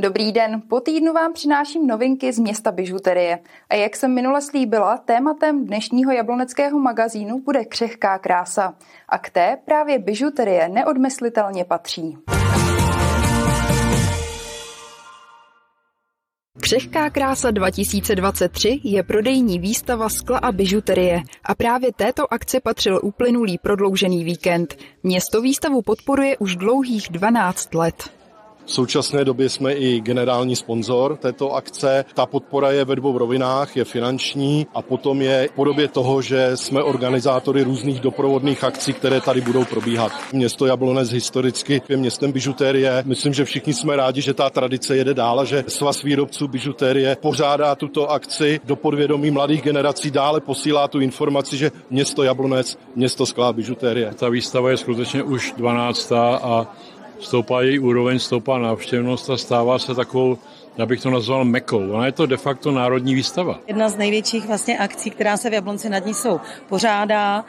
[0.00, 3.38] Dobrý den, po týdnu vám přináším novinky z města bižuterie.
[3.70, 8.74] A jak jsem minule slíbila, tématem dnešního jabloneckého magazínu bude křehká krása.
[9.08, 12.18] A k té právě bižuterie neodmyslitelně patří.
[16.60, 23.58] Křehká krása 2023 je prodejní výstava skla a bižuterie a právě této akci patřil uplynulý
[23.58, 24.76] prodloužený víkend.
[25.02, 28.19] Město výstavu podporuje už dlouhých 12 let.
[28.64, 32.04] V současné době jsme i generální sponzor této akce.
[32.14, 36.50] Ta podpora je ve dvou rovinách, je finanční a potom je v podobě toho, že
[36.54, 40.12] jsme organizátory různých doprovodných akcí, které tady budou probíhat.
[40.32, 43.02] Město Jablonec historicky je městem bižutérie.
[43.06, 47.16] Myslím, že všichni jsme rádi, že ta tradice jede dál a že svaz výrobců bižutérie
[47.20, 53.26] pořádá tuto akci do podvědomí mladých generací, dále posílá tu informaci, že město Jablonec, město
[53.26, 54.14] skla bižutérie.
[54.14, 56.12] Ta výstava je skutečně už 12.
[56.12, 56.74] a
[57.20, 60.38] stoupá její úroveň, stoupá návštěvnost a stává se takovou
[60.78, 61.90] já bych to nazval mekou.
[61.90, 63.60] Ona je to de facto národní výstava.
[63.66, 67.44] Jedna z největších vlastně akcí, která se v Jablonci nad ní jsou pořádá.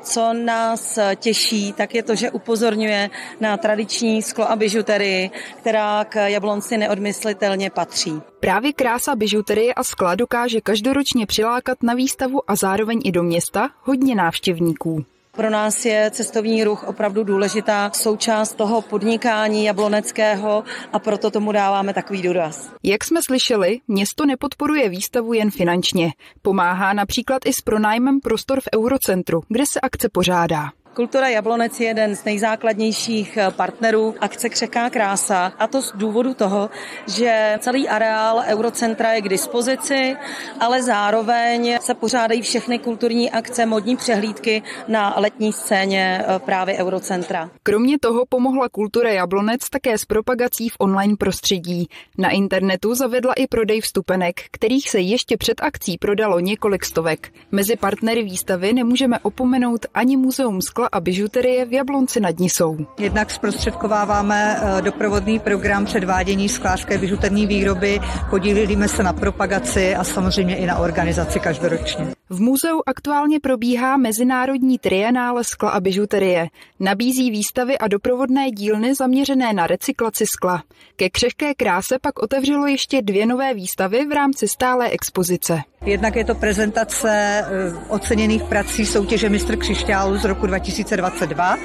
[0.00, 6.26] Co nás těší, tak je to, že upozorňuje na tradiční sklo a bižuterii, která k
[6.26, 8.20] Jablonci neodmyslitelně patří.
[8.40, 13.68] Právě krása bižuterie a skla dokáže každoročně přilákat na výstavu a zároveň i do města
[13.82, 15.04] hodně návštěvníků.
[15.32, 21.94] Pro nás je cestovní ruch opravdu důležitá součást toho podnikání jabloneckého a proto tomu dáváme
[21.94, 22.72] takový důraz.
[22.82, 26.12] Jak jsme slyšeli, město nepodporuje výstavu jen finančně.
[26.42, 30.70] Pomáhá například i s pronájmem prostor v Eurocentru, kde se akce pořádá.
[30.94, 36.34] Kultura Jablonec je jeden z nejzákladnějších eh, partnerů akce Křeká krása a to z důvodu
[36.34, 36.70] toho,
[37.08, 40.16] že celý areál Eurocentra je k dispozici,
[40.60, 47.50] ale zároveň se pořádají všechny kulturní akce, modní přehlídky na letní scéně eh, právě Eurocentra.
[47.62, 51.88] Kromě toho pomohla kultura Jablonec také s propagací v online prostředí.
[52.18, 57.32] Na internetu zavedla i prodej vstupenek, kterých se ještě před akcí prodalo několik stovek.
[57.50, 62.76] Mezi partnery výstavy nemůžeme opomenout ani muzeum skla a bižuterie v Jablonci nad Nisou.
[62.98, 70.56] Jednak zprostředkováváme eh, doprovodný program předvádění sklářské bižuterní výroby, podílíme se na propagaci a samozřejmě
[70.56, 72.19] i na organizaci každoročně.
[72.32, 76.48] V muzeu aktuálně probíhá mezinárodní trienále skla a bižuterie.
[76.80, 80.62] Nabízí výstavy a doprovodné dílny zaměřené na recyklaci skla.
[80.96, 85.62] Ke křehké kráse pak otevřelo ještě dvě nové výstavy v rámci stálé expozice.
[85.84, 87.46] Jednak je to prezentace eh,
[87.88, 91.56] oceněných prací soutěže Mistr křišťálu z roku 2022,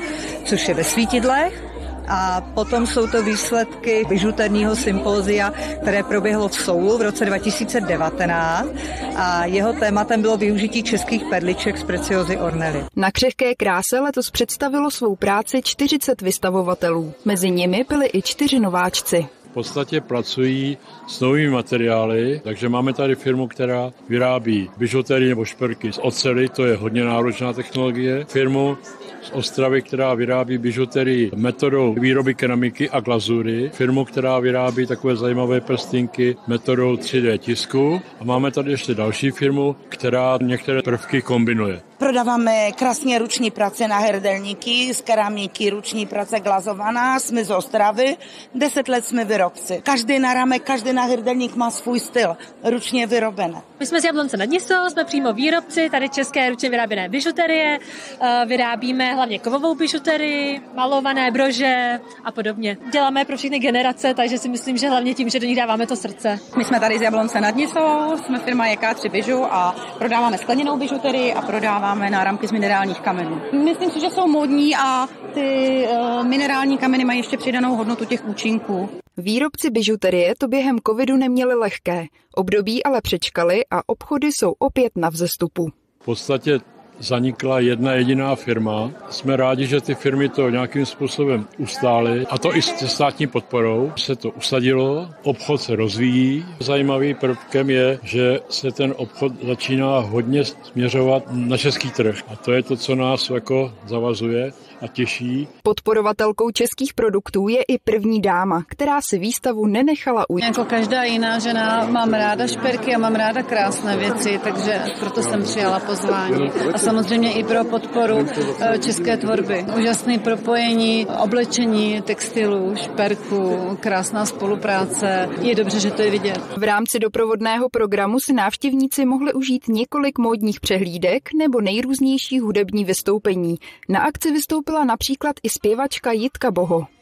[0.45, 1.64] což je ve Svítidlech.
[2.07, 8.67] A potom jsou to výsledky bižuterního sympózia, které proběhlo v Soulu v roce 2019
[9.16, 12.85] a jeho tématem bylo využití českých perliček z preciozy ornely.
[12.95, 17.13] Na křehké kráse letos představilo svou práci 40 vystavovatelů.
[17.25, 20.77] Mezi nimi byli i čtyři nováčci podstatě pracují
[21.07, 26.65] s novými materiály, takže máme tady firmu, která vyrábí bižuterii nebo šperky z ocely, to
[26.65, 28.25] je hodně náročná technologie.
[28.27, 28.77] Firmu
[29.25, 33.69] z Ostravy, která vyrábí bižuterii metodou výroby keramiky a glazury.
[33.74, 38.02] Firmu, která vyrábí takové zajímavé prstinky metodou 3D tisku.
[38.19, 41.81] A máme tady ještě další firmu, která některé prvky kombinuje.
[41.97, 48.17] Prodáváme krásně ruční práce na hrdelníky, z keramiky, ruční práce glazovaná, jsme z Ostravy,
[48.56, 49.81] deset let jsme výrobci.
[49.83, 53.61] Každý náramek, každý náhrdelník má svůj styl, ručně vyrobené.
[53.79, 57.79] My jsme z Jablonce nad Nisou, jsme přímo výrobci, tady české ručně vyráběné bižuterie,
[58.22, 62.77] eh, vyrábíme hlavně kovovou bižuterii, malované brože a podobně.
[62.91, 65.95] Děláme pro všechny generace, takže si myslím, že hlavně tím, že do nich dáváme to
[65.95, 66.39] srdce.
[66.57, 71.33] My jsme tady z Jablonce nad Nisou, jsme firma JK3 Bižu a prodáváme skleněnou bižuterii
[71.33, 73.41] a prodáváme náramky z minerálních kamenů.
[73.63, 78.25] Myslím si, že jsou modní a ty uh, minerální kameny mají ještě přidanou hodnotu těch
[78.25, 78.90] účinků.
[79.18, 82.06] Výrobci bižuterie to během covidu neměli lehké.
[82.36, 85.69] Období ale přečkali a obchody jsou opět na vzestupu.
[86.01, 86.59] V podstatě
[87.00, 88.92] zanikla jedna jediná firma.
[89.09, 93.92] Jsme rádi, že ty firmy to nějakým způsobem ustály, a to i se státní podporou.
[93.97, 96.45] Se to usadilo, obchod se rozvíjí.
[96.59, 102.15] Zajímavý prvkem je, že se ten obchod začíná hodně směřovat na český trh.
[102.27, 104.51] A to je to, co nás jako zavazuje
[104.81, 105.47] a těší.
[105.63, 110.45] Podporovatelkou českých produktů je i první dáma, která si výstavu nenechala ujít.
[110.45, 115.44] Jako každá jiná žena mám ráda šperky a mám ráda krásné věci, takže proto jsem
[115.44, 116.51] přijala pozvání.
[116.74, 118.27] A samozřejmě i pro podporu
[118.61, 119.65] eh, české tvorby.
[119.77, 125.29] Úžasné propojení oblečení, textilu, šperku, krásná spolupráce.
[125.41, 126.39] Je dobře, že to je vidět.
[126.57, 133.55] V rámci doprovodného programu si návštěvníci mohli užít několik módních přehlídek nebo nejrůznější hudební vystoupení.
[133.89, 136.94] Na akci vystoupila například i zpěvačka Jitka Boho.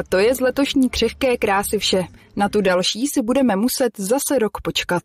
[0.00, 2.04] A to je z letošní křehké krásy vše.
[2.36, 5.02] Na tu další si budeme muset zase rok počkat.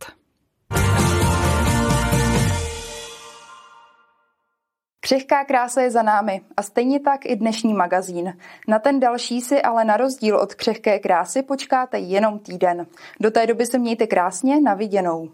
[5.00, 8.38] Křehká krása je za námi a stejně tak i dnešní magazín.
[8.68, 12.88] Na ten další si ale na rozdíl od křehké krásy počkáte jenom týden.
[13.20, 15.32] Do té doby se mějte krásně, na viděnou.